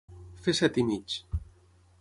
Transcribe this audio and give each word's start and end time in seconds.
Fer 0.45 0.55
set 0.59 0.79
i 0.83 0.87
mig. 0.89 1.19